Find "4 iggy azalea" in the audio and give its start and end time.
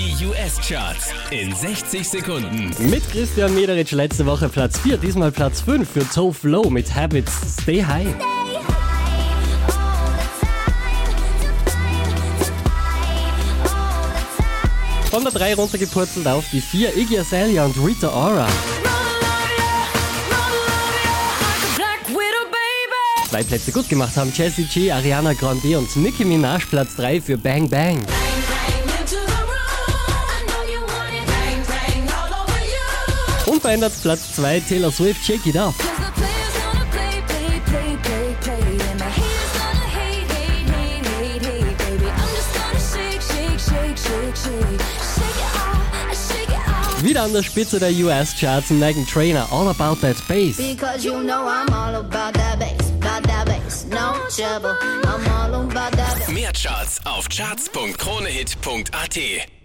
16.62-17.66